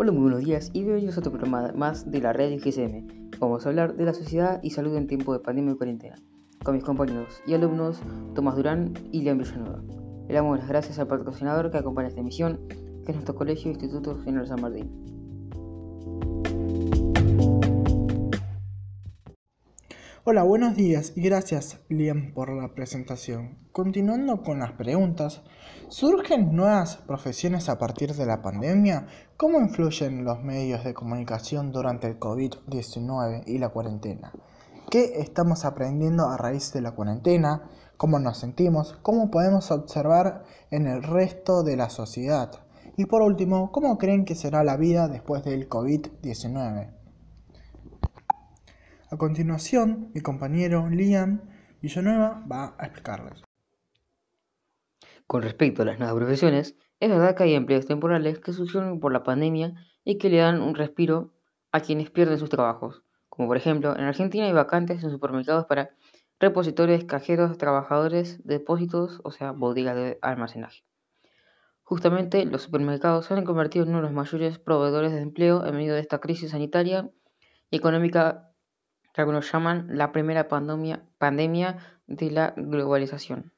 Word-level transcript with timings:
Hola, 0.00 0.12
muy 0.12 0.22
buenos 0.22 0.44
días 0.44 0.70
y 0.74 0.84
bienvenidos 0.84 1.16
a 1.16 1.18
otro 1.18 1.32
programa 1.32 1.72
más 1.74 2.08
de 2.08 2.20
la 2.20 2.32
red 2.32 2.56
GCM. 2.60 3.32
Vamos 3.40 3.66
a 3.66 3.68
hablar 3.68 3.96
de 3.96 4.04
la 4.04 4.14
sociedad 4.14 4.60
y 4.62 4.70
salud 4.70 4.94
en 4.94 5.08
tiempo 5.08 5.32
de 5.32 5.40
pandemia 5.40 5.72
y 5.72 5.76
cuarentena, 5.76 6.22
con 6.62 6.76
mis 6.76 6.84
compañeros 6.84 7.42
y 7.48 7.54
alumnos 7.54 7.98
Tomás 8.36 8.54
Durán 8.54 8.94
y 9.10 9.22
León 9.22 9.38
Villanueva. 9.38 9.82
Le 10.28 10.34
damos 10.34 10.56
las 10.56 10.68
gracias 10.68 11.00
al 11.00 11.08
patrocinador 11.08 11.72
que 11.72 11.78
acompaña 11.78 12.06
esta 12.06 12.20
emisión, 12.20 12.60
que 12.68 13.10
es 13.10 13.14
nuestro 13.14 13.34
colegio 13.34 13.72
Instituto 13.72 14.16
General 14.22 14.46
San 14.46 14.60
Martín. 14.60 15.17
Hola, 20.30 20.42
buenos 20.42 20.76
días 20.76 21.14
y 21.16 21.22
gracias 21.22 21.80
Liam 21.88 22.34
por 22.34 22.50
la 22.50 22.74
presentación. 22.74 23.56
Continuando 23.72 24.42
con 24.42 24.58
las 24.58 24.72
preguntas, 24.72 25.40
¿surgen 25.88 26.54
nuevas 26.54 26.98
profesiones 26.98 27.70
a 27.70 27.78
partir 27.78 28.12
de 28.12 28.26
la 28.26 28.42
pandemia? 28.42 29.06
¿Cómo 29.38 29.58
influyen 29.58 30.26
los 30.26 30.42
medios 30.44 30.84
de 30.84 30.92
comunicación 30.92 31.72
durante 31.72 32.08
el 32.08 32.20
COVID-19 32.20 33.44
y 33.46 33.56
la 33.56 33.70
cuarentena? 33.70 34.30
¿Qué 34.90 35.12
estamos 35.18 35.64
aprendiendo 35.64 36.28
a 36.28 36.36
raíz 36.36 36.74
de 36.74 36.82
la 36.82 36.90
cuarentena? 36.90 37.62
¿Cómo 37.96 38.18
nos 38.18 38.36
sentimos? 38.36 38.98
¿Cómo 39.00 39.30
podemos 39.30 39.70
observar 39.70 40.44
en 40.70 40.88
el 40.88 41.04
resto 41.04 41.62
de 41.62 41.78
la 41.78 41.88
sociedad? 41.88 42.50
Y 42.98 43.06
por 43.06 43.22
último, 43.22 43.72
¿cómo 43.72 43.96
creen 43.96 44.26
que 44.26 44.34
será 44.34 44.62
la 44.62 44.76
vida 44.76 45.08
después 45.08 45.42
del 45.42 45.70
COVID-19? 45.70 46.97
A 49.10 49.16
continuación, 49.16 50.10
mi 50.14 50.20
compañero 50.20 50.86
Liam 50.90 51.40
Villanueva 51.80 52.44
va 52.50 52.74
a 52.76 52.84
explicarles. 52.84 53.42
Con 55.26 55.40
respecto 55.40 55.80
a 55.80 55.86
las 55.86 55.98
nuevas 55.98 56.14
profesiones, 56.14 56.76
es 57.00 57.08
verdad 57.08 57.34
que 57.34 57.44
hay 57.44 57.54
empleos 57.54 57.86
temporales 57.86 58.38
que 58.38 58.52
surgieron 58.52 59.00
por 59.00 59.14
la 59.14 59.22
pandemia 59.22 59.72
y 60.04 60.18
que 60.18 60.28
le 60.28 60.36
dan 60.36 60.60
un 60.60 60.74
respiro 60.74 61.32
a 61.72 61.80
quienes 61.80 62.10
pierden 62.10 62.38
sus 62.38 62.50
trabajos. 62.50 63.02
Como 63.30 63.48
por 63.48 63.56
ejemplo, 63.56 63.96
en 63.96 64.04
Argentina 64.04 64.44
hay 64.44 64.52
vacantes 64.52 65.02
en 65.02 65.10
supermercados 65.10 65.64
para 65.64 65.88
repositores, 66.38 67.04
cajeros, 67.04 67.56
trabajadores, 67.56 68.44
depósitos, 68.44 69.22
o 69.24 69.30
sea, 69.30 69.52
bodegas 69.52 69.96
de 69.96 70.18
almacenaje. 70.20 70.84
Justamente 71.82 72.44
los 72.44 72.60
supermercados 72.60 73.24
se 73.24 73.32
han 73.32 73.46
convertido 73.46 73.86
en 73.86 73.90
uno 73.90 73.98
de 73.98 74.04
los 74.04 74.12
mayores 74.12 74.58
proveedores 74.58 75.12
de 75.12 75.22
empleo 75.22 75.64
en 75.64 75.74
medio 75.74 75.94
de 75.94 76.00
esta 76.00 76.18
crisis 76.18 76.50
sanitaria 76.50 77.10
y 77.70 77.76
económica 77.78 78.47
que 79.12 79.20
algunos 79.20 79.50
llaman 79.50 79.86
la 79.90 80.12
primera 80.12 80.48
pandemia, 80.48 81.02
pandemia 81.18 81.78
de 82.06 82.30
la 82.30 82.54
globalización. 82.56 83.52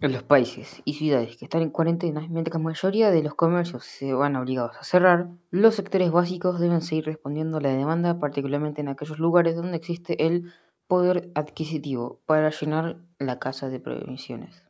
En 0.00 0.12
los 0.12 0.22
países 0.22 0.80
y 0.86 0.94
ciudades 0.94 1.36
que 1.36 1.44
están 1.44 1.60
en 1.60 1.68
cuarentena, 1.68 2.26
mientras 2.30 2.54
la 2.54 2.64
mayoría 2.64 3.10
de 3.10 3.22
los 3.22 3.34
comercios 3.34 3.84
se 3.84 4.14
van 4.14 4.34
obligados 4.34 4.76
a 4.78 4.84
cerrar, 4.84 5.28
los 5.50 5.74
sectores 5.74 6.10
básicos 6.10 6.58
deben 6.58 6.80
seguir 6.80 7.04
respondiendo 7.04 7.58
a 7.58 7.60
la 7.60 7.68
demanda, 7.68 8.18
particularmente 8.18 8.80
en 8.80 8.88
aquellos 8.88 9.18
lugares 9.18 9.56
donde 9.56 9.76
existe 9.76 10.26
el 10.26 10.54
poder 10.88 11.30
adquisitivo 11.34 12.18
para 12.24 12.50
llenar 12.50 12.96
la 13.18 13.38
casa 13.38 13.68
de 13.68 13.78
provisiones. 13.78 14.64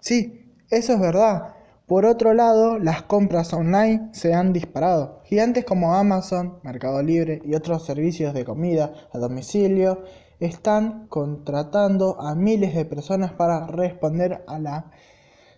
Sí, 0.00 0.52
eso 0.70 0.92
es 0.92 1.00
verdad. 1.00 1.57
Por 1.88 2.04
otro 2.04 2.34
lado, 2.34 2.78
las 2.78 3.04
compras 3.04 3.54
online 3.54 4.10
se 4.12 4.34
han 4.34 4.52
disparado. 4.52 5.22
Gigantes 5.24 5.64
como 5.64 5.94
Amazon, 5.94 6.58
Mercado 6.62 7.02
Libre 7.02 7.40
y 7.46 7.54
otros 7.54 7.86
servicios 7.86 8.34
de 8.34 8.44
comida 8.44 8.92
a 9.10 9.16
domicilio 9.16 10.02
están 10.38 11.06
contratando 11.08 12.20
a 12.20 12.34
miles 12.34 12.74
de 12.74 12.84
personas 12.84 13.32
para 13.32 13.66
responder 13.68 14.44
a 14.46 14.58
la 14.58 14.90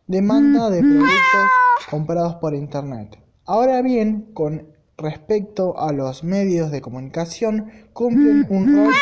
demanda 0.07 0.71
de 0.71 0.83
productos 0.83 1.51
comprados 1.91 2.37
por 2.37 2.55
Internet. 2.55 3.19
Ahora 3.45 3.83
bien, 3.83 4.31
con 4.33 4.69
respecto 4.97 5.81
a 5.81 5.93
los 5.93 6.23
medios 6.23 6.71
de 6.71 6.81
comunicación, 6.81 7.73
cumplen 7.93 8.47
un 8.49 8.77
rol 8.77 8.95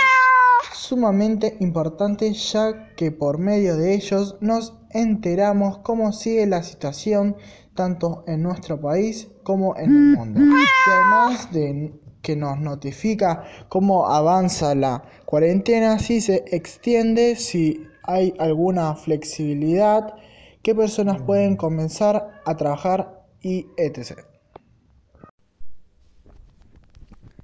sumamente 0.73 1.57
importante 1.61 2.33
ya 2.33 2.95
que 2.97 3.13
por 3.13 3.39
medio 3.39 3.77
de 3.77 3.95
ellos 3.95 4.37
nos 4.41 4.75
enteramos 4.91 5.79
cómo 5.79 6.13
sigue 6.13 6.47
la 6.47 6.63
situación 6.63 7.37
tanto 7.75 8.25
en 8.27 8.43
nuestro 8.43 8.81
país 8.81 9.29
como 9.43 9.77
en 9.77 9.85
el 9.85 10.17
mundo. 10.17 10.41
Y 10.41 10.91
además 10.91 11.53
de 11.53 11.93
que 12.23 12.37
nos 12.37 12.59
notifica 12.59 13.45
cómo 13.69 14.09
avanza 14.09 14.75
la 14.75 15.05
cuarentena, 15.25 15.99
si 15.99 16.21
se 16.21 16.45
extiende, 16.51 17.37
si 17.37 17.87
hay 18.03 18.35
alguna 18.39 18.95
flexibilidad, 18.95 20.15
qué 20.63 20.75
personas 20.75 21.23
pueden 21.23 21.57
comenzar 21.57 22.41
a 22.45 22.57
trabajar 22.57 23.25
y 23.41 23.69
etc. 23.77 24.21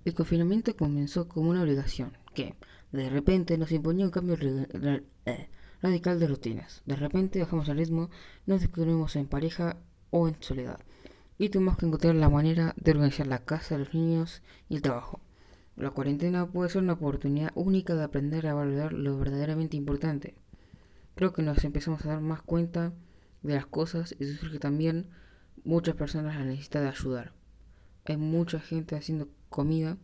El 0.04 0.14
confinamiento 0.14 0.76
comenzó 0.76 1.28
como 1.28 1.50
una 1.50 1.62
obligación 1.62 2.23
que, 2.34 2.56
de 2.92 3.08
repente, 3.08 3.56
nos 3.56 3.72
imponía 3.72 4.04
un 4.04 4.10
cambio 4.10 4.36
eh, 4.40 5.48
radical 5.80 6.20
de 6.20 6.26
rutinas. 6.26 6.82
De 6.86 6.96
repente 6.96 7.40
bajamos 7.40 7.68
el 7.68 7.78
ritmo, 7.78 8.10
nos 8.46 8.60
descubrimos 8.60 9.16
en 9.16 9.26
pareja 9.26 9.76
o 10.10 10.28
en 10.28 10.36
soledad. 10.40 10.80
Y 11.38 11.48
tuvimos 11.48 11.76
que 11.76 11.86
encontrar 11.86 12.14
la 12.14 12.28
manera 12.28 12.74
de 12.76 12.92
organizar 12.92 13.26
la 13.26 13.44
casa, 13.44 13.78
los 13.78 13.94
niños 13.94 14.42
y 14.68 14.76
el 14.76 14.82
trabajo. 14.82 15.20
La 15.76 15.90
cuarentena 15.90 16.46
puede 16.46 16.70
ser 16.70 16.82
una 16.82 16.92
oportunidad 16.92 17.50
única 17.56 17.94
de 17.94 18.04
aprender 18.04 18.46
a 18.46 18.54
valorar 18.54 18.92
lo 18.92 19.18
verdaderamente 19.18 19.76
importante. 19.76 20.36
Creo 21.16 21.32
que 21.32 21.42
nos 21.42 21.64
empezamos 21.64 22.04
a 22.04 22.10
dar 22.10 22.20
más 22.20 22.42
cuenta 22.42 22.92
de 23.42 23.54
las 23.54 23.66
cosas 23.66 24.14
y 24.18 24.24
surge 24.24 24.58
también 24.58 25.10
muchas 25.64 25.96
personas 25.96 26.36
la 26.36 26.44
necesidad 26.44 26.82
de 26.82 26.88
ayudar. 26.88 27.32
Hay 28.04 28.16
mucha 28.16 28.60
gente 28.60 28.94
haciendo 28.94 29.28
comida 29.48 29.98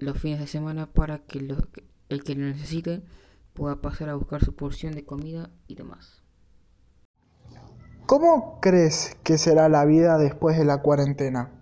los 0.00 0.18
fines 0.18 0.40
de 0.40 0.46
semana 0.46 0.92
para 0.92 1.20
que 1.20 1.38
el 2.08 2.24
que 2.24 2.34
lo 2.34 2.46
necesite 2.46 3.02
pueda 3.54 3.80
pasar 3.80 4.08
a 4.08 4.14
buscar 4.14 4.44
su 4.44 4.54
porción 4.54 4.94
de 4.94 5.04
comida 5.04 5.50
y 5.66 5.74
demás. 5.74 6.22
¿Cómo 8.06 8.58
crees 8.60 9.16
que 9.22 9.38
será 9.38 9.68
la 9.68 9.84
vida 9.84 10.18
después 10.18 10.58
de 10.58 10.64
la 10.64 10.82
cuarentena? 10.82 11.52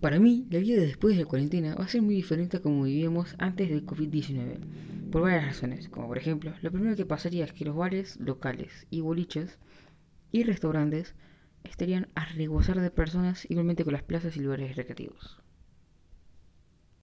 Para 0.00 0.18
mí, 0.18 0.46
la 0.50 0.58
vida 0.58 0.80
después 0.80 1.16
de 1.16 1.22
la 1.22 1.28
cuarentena 1.28 1.74
va 1.74 1.84
a 1.84 1.88
ser 1.88 2.02
muy 2.02 2.14
diferente 2.14 2.56
a 2.56 2.62
como 2.62 2.82
vivíamos 2.82 3.34
antes 3.38 3.68
del 3.68 3.86
COVID-19, 3.86 5.10
por 5.10 5.22
varias 5.22 5.46
razones, 5.46 5.88
como 5.88 6.08
por 6.08 6.18
ejemplo, 6.18 6.52
lo 6.60 6.70
primero 6.70 6.96
que 6.96 7.06
pasaría 7.06 7.44
es 7.44 7.52
que 7.52 7.64
los 7.64 7.76
bares 7.76 8.18
locales 8.18 8.86
y 8.90 9.00
boliches 9.00 9.58
y 10.32 10.42
restaurantes 10.42 11.14
estarían 11.64 12.08
a 12.14 12.26
rebosar 12.26 12.80
de 12.80 12.90
personas 12.90 13.46
igualmente 13.48 13.84
con 13.84 13.92
las 13.92 14.02
plazas 14.02 14.36
y 14.36 14.40
lugares 14.40 14.76
recreativos. 14.76 15.40